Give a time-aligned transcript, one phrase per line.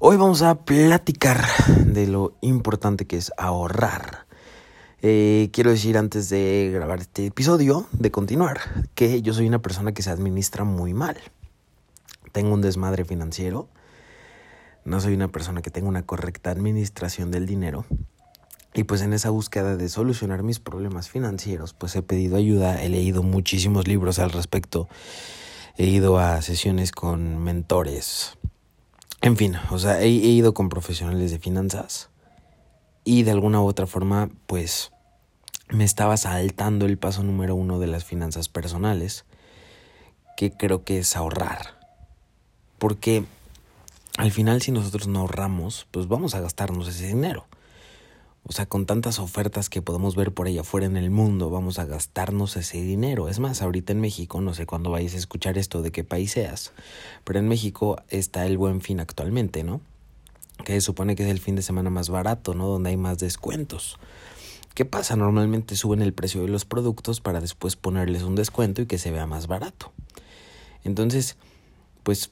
[0.00, 1.44] Hoy vamos a platicar
[1.84, 4.26] de lo importante que es ahorrar.
[5.02, 8.60] Eh, quiero decir antes de grabar este episodio, de continuar,
[8.94, 11.16] que yo soy una persona que se administra muy mal.
[12.30, 13.68] Tengo un desmadre financiero.
[14.84, 17.84] No soy una persona que tenga una correcta administración del dinero.
[18.74, 22.88] Y pues en esa búsqueda de solucionar mis problemas financieros, pues he pedido ayuda, he
[22.88, 24.88] leído muchísimos libros al respecto,
[25.76, 28.37] he ido a sesiones con mentores,
[29.28, 32.08] en fin, o sea, he, ido con profesionales de finanzas
[33.04, 34.90] y de alguna u otra forma, pues
[35.68, 39.26] me estaba saltando el paso número uno de las finanzas personales,
[40.38, 41.78] que creo que es ahorrar.
[42.78, 43.22] Porque
[44.16, 47.46] al final si nosotros no ahorramos, pues vamos a gastarnos ese dinero.
[48.44, 51.78] O sea, con tantas ofertas que podemos ver por allá afuera en el mundo, vamos
[51.78, 53.28] a gastarnos ese dinero.
[53.28, 56.32] Es más, ahorita en México, no sé cuándo vais a escuchar esto de qué país
[56.32, 56.72] seas,
[57.24, 59.80] pero en México está el buen fin actualmente, ¿no?
[60.64, 62.66] Que se supone que es el fin de semana más barato, ¿no?
[62.66, 63.98] Donde hay más descuentos.
[64.74, 65.16] ¿Qué pasa?
[65.16, 69.10] Normalmente suben el precio de los productos para después ponerles un descuento y que se
[69.10, 69.92] vea más barato.
[70.84, 71.36] Entonces,
[72.02, 72.30] pues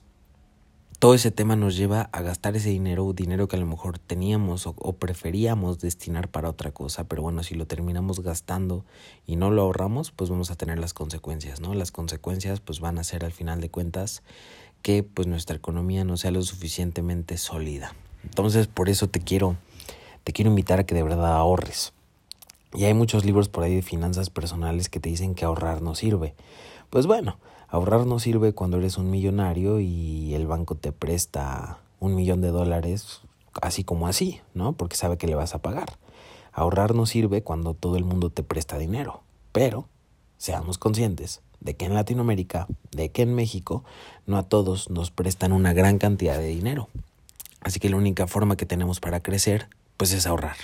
[0.98, 4.66] todo ese tema nos lleva a gastar ese dinero, dinero que a lo mejor teníamos
[4.66, 8.84] o, preferíamos destinar para otra cosa, pero bueno, si lo terminamos gastando
[9.27, 11.74] y no lo ahorramos, pues vamos a tener las consecuencias, ¿no?
[11.74, 14.22] Las consecuencias pues van a ser al final de cuentas
[14.83, 17.94] que pues nuestra economía no sea lo suficientemente sólida.
[18.24, 19.56] Entonces, por eso te quiero
[20.27, 21.92] te quiero invitar a que de verdad ahorres.
[22.74, 25.94] Y hay muchos libros por ahí de finanzas personales que te dicen que ahorrar no
[25.94, 26.34] sirve.
[26.91, 32.14] Pues bueno, Ahorrar no sirve cuando eres un millonario y el banco te presta un
[32.14, 33.23] millón de dólares
[33.61, 34.75] así como así, ¿no?
[34.75, 35.98] Porque sabe que le vas a pagar.
[36.53, 39.23] Ahorrar no sirve cuando todo el mundo te presta dinero.
[39.53, 39.89] Pero
[40.39, 43.84] seamos conscientes de que en Latinoamérica, de que en México,
[44.27, 46.89] no a todos nos prestan una gran cantidad de dinero.
[47.61, 50.56] Así que la única forma que tenemos para crecer pues es ahorrar.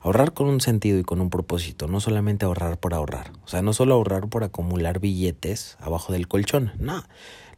[0.00, 3.32] Ahorrar con un sentido y con un propósito, no solamente ahorrar por ahorrar.
[3.44, 7.04] O sea, no solo ahorrar por acumular billetes abajo del colchón, no.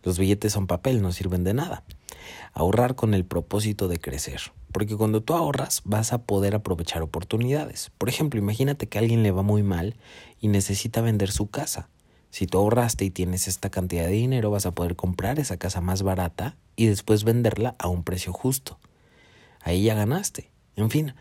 [0.02, 1.82] Los billetes son papel, no sirven de nada.
[2.52, 4.52] Ahorrar con el propósito de crecer.
[4.72, 7.90] Porque cuando tú ahorras vas a poder aprovechar oportunidades.
[7.98, 9.96] Por ejemplo, imagínate que a alguien le va muy mal
[10.40, 11.88] y necesita vender su casa.
[12.30, 15.80] Si tú ahorraste y tienes esta cantidad de dinero, vas a poder comprar esa casa
[15.80, 18.78] más barata y después venderla a un precio justo.
[19.62, 20.49] Ahí ya ganaste.
[20.76, 21.14] En fin,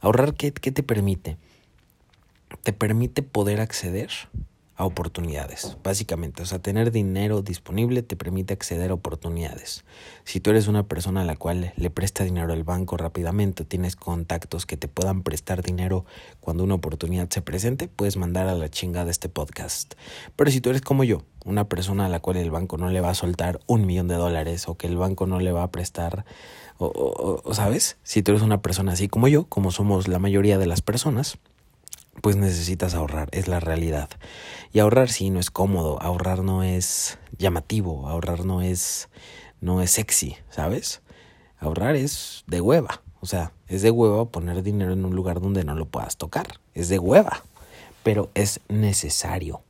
[0.00, 1.36] ahorrar, ¿qué, te permite?
[2.62, 4.10] Te permite poder acceder
[4.76, 6.42] a oportunidades, básicamente.
[6.42, 9.84] O sea, tener dinero disponible te permite acceder a oportunidades.
[10.24, 13.96] Si tú eres una persona a la cual le presta dinero al banco rápidamente, tienes
[13.96, 16.04] contactos que te puedan prestar dinero
[16.40, 19.94] cuando una oportunidad se presente, puedes mandar a la chingada este podcast.
[20.36, 23.00] Pero si tú eres como yo, una persona a la cual el banco no le
[23.00, 25.70] va a soltar un millón de dólares o que el banco no le va a
[25.70, 26.24] prestar
[26.78, 30.58] o, o, sabes, si tú eres una persona así como yo, como somos la mayoría
[30.58, 31.38] de las personas,
[32.24, 34.08] pues necesitas ahorrar, es la realidad.
[34.72, 39.10] Y ahorrar sí no es cómodo, ahorrar no es llamativo, ahorrar no es
[39.60, 41.02] no es sexy, ¿sabes?
[41.58, 45.64] Ahorrar es de hueva, o sea, es de hueva poner dinero en un lugar donde
[45.64, 47.44] no lo puedas tocar, es de hueva,
[48.02, 49.60] pero es necesario.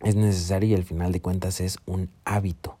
[0.00, 2.76] Es necesario y al final de cuentas es un hábito.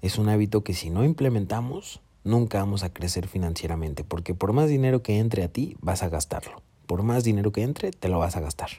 [0.00, 4.70] Es un hábito que si no implementamos, nunca vamos a crecer financieramente, porque por más
[4.70, 6.62] dinero que entre a ti, vas a gastarlo.
[6.86, 8.70] Por más dinero que entre, te lo vas a gastar.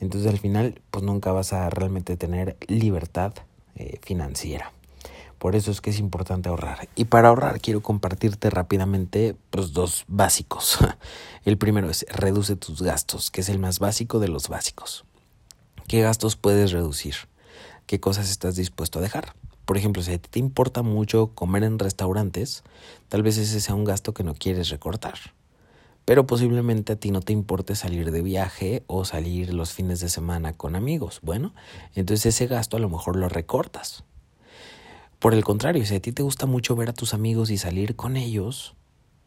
[0.00, 3.32] Entonces al final, pues nunca vas a realmente tener libertad
[3.76, 4.72] eh, financiera.
[5.38, 6.88] Por eso es que es importante ahorrar.
[6.94, 10.78] Y para ahorrar quiero compartirte rápidamente pues, dos básicos.
[11.44, 15.04] El primero es reduce tus gastos, que es el más básico de los básicos.
[15.86, 17.14] ¿Qué gastos puedes reducir?
[17.86, 19.34] ¿Qué cosas estás dispuesto a dejar?
[19.66, 22.62] Por ejemplo, si te importa mucho comer en restaurantes,
[23.08, 25.18] tal vez ese sea un gasto que no quieres recortar.
[26.04, 30.08] Pero posiblemente a ti no te importe salir de viaje o salir los fines de
[30.08, 31.20] semana con amigos.
[31.22, 31.54] Bueno,
[31.94, 34.04] entonces ese gasto a lo mejor lo recortas.
[35.18, 37.96] Por el contrario, si a ti te gusta mucho ver a tus amigos y salir
[37.96, 38.74] con ellos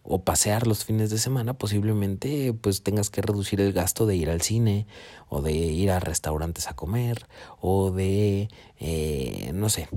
[0.04, 4.30] o pasear los fines de semana, posiblemente pues tengas que reducir el gasto de ir
[4.30, 4.86] al cine
[5.28, 7.26] o de ir a restaurantes a comer
[7.60, 8.50] o de,
[8.80, 9.90] eh, no sé,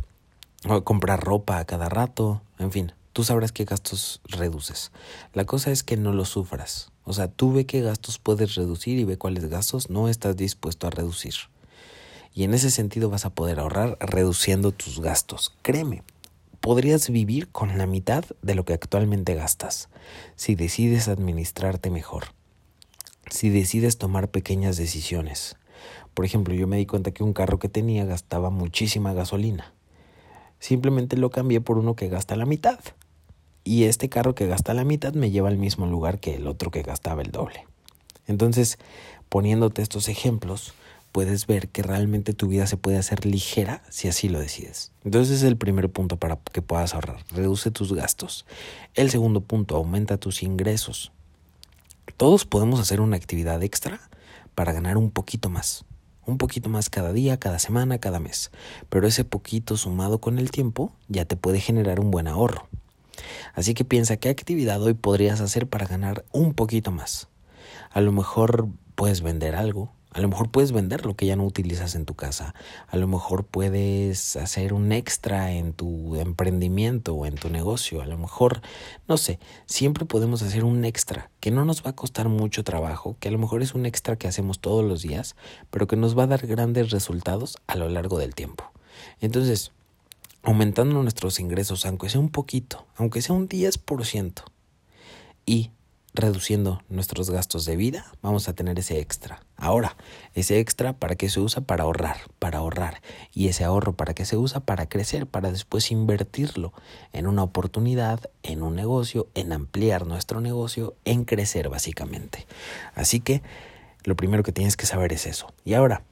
[0.66, 4.92] o comprar ropa a cada rato, en fin, tú sabrás qué gastos reduces.
[5.32, 6.90] La cosa es que no lo sufras.
[7.04, 10.86] O sea, tú ve qué gastos puedes reducir y ve cuáles gastos no estás dispuesto
[10.86, 11.34] a reducir.
[12.32, 15.52] Y en ese sentido vas a poder ahorrar reduciendo tus gastos.
[15.62, 16.02] Créeme,
[16.60, 19.88] podrías vivir con la mitad de lo que actualmente gastas
[20.36, 22.34] si decides administrarte mejor.
[23.28, 25.56] Si decides tomar pequeñas decisiones.
[26.14, 29.72] Por ejemplo, yo me di cuenta que un carro que tenía gastaba muchísima gasolina
[30.60, 32.78] Simplemente lo cambié por uno que gasta la mitad.
[33.64, 36.70] Y este carro que gasta la mitad me lleva al mismo lugar que el otro
[36.70, 37.66] que gastaba el doble.
[38.26, 38.78] Entonces,
[39.28, 40.74] poniéndote estos ejemplos,
[41.12, 44.92] puedes ver que realmente tu vida se puede hacer ligera si así lo decides.
[45.04, 47.24] Entonces es el primer punto para que puedas ahorrar.
[47.30, 48.46] Reduce tus gastos.
[48.94, 51.12] El segundo punto, aumenta tus ingresos.
[52.16, 54.00] Todos podemos hacer una actividad extra
[54.54, 55.84] para ganar un poquito más.
[56.26, 58.50] Un poquito más cada día, cada semana, cada mes.
[58.88, 62.68] Pero ese poquito sumado con el tiempo ya te puede generar un buen ahorro.
[63.54, 67.28] Así que piensa qué actividad hoy podrías hacer para ganar un poquito más.
[67.90, 71.44] A lo mejor puedes vender algo, a lo mejor puedes vender lo que ya no
[71.44, 72.52] utilizas en tu casa.
[72.88, 78.02] A lo mejor puedes hacer un extra en tu emprendimiento o en tu negocio.
[78.02, 78.60] A lo mejor,
[79.06, 83.16] no sé, siempre podemos hacer un extra que no nos va a costar mucho trabajo,
[83.20, 85.36] que a lo mejor es un extra que hacemos todos los días,
[85.70, 88.64] pero que nos va a dar grandes resultados a lo largo del tiempo.
[89.20, 89.70] Entonces,
[90.42, 94.42] aumentando nuestros ingresos, aunque sea un poquito, aunque sea un 10%,
[95.46, 95.70] y
[96.12, 99.42] reduciendo nuestros gastos de vida, vamos a tener ese extra.
[99.56, 99.96] Ahora,
[100.34, 103.00] ese extra para qué se usa para ahorrar, para ahorrar.
[103.32, 106.72] Y ese ahorro para qué se usa para crecer, para después invertirlo
[107.12, 112.46] en una oportunidad, en un negocio, en ampliar nuestro negocio, en crecer básicamente.
[112.94, 113.42] Así que
[114.04, 115.52] lo primero que tienes que saber es eso.
[115.64, 116.02] Y ahora,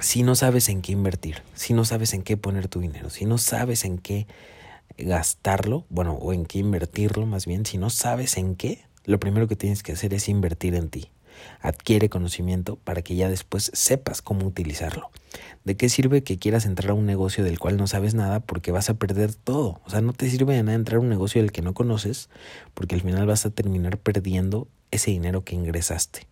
[0.00, 3.24] si no sabes en qué invertir, si no sabes en qué poner tu dinero, si
[3.24, 4.26] no sabes en qué
[4.98, 9.46] gastarlo, bueno, o en qué invertirlo más bien, si no sabes en qué, lo primero
[9.46, 11.10] que tienes que hacer es invertir en ti.
[11.60, 15.10] Adquiere conocimiento para que ya después sepas cómo utilizarlo.
[15.64, 18.72] ¿De qué sirve que quieras entrar a un negocio del cual no sabes nada porque
[18.72, 19.80] vas a perder todo?
[19.84, 22.30] O sea, no te sirve de nada entrar a un negocio del que no conoces
[22.72, 26.26] porque al final vas a terminar perdiendo ese dinero que ingresaste.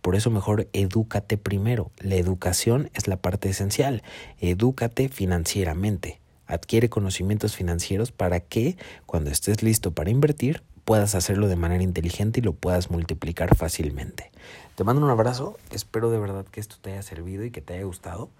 [0.00, 1.90] Por eso mejor edúcate primero.
[1.98, 4.02] La educación es la parte esencial.
[4.40, 6.20] Edúcate financieramente.
[6.46, 12.38] Adquiere conocimientos financieros para que cuando estés listo para invertir puedas hacerlo de manera inteligente
[12.40, 14.30] y lo puedas multiplicar fácilmente.
[14.76, 17.74] Te mando un abrazo, espero de verdad que esto te haya servido y que te
[17.74, 18.30] haya gustado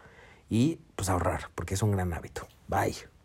[0.49, 2.47] y pues ahorrar, porque es un gran hábito.
[2.69, 3.16] Bye.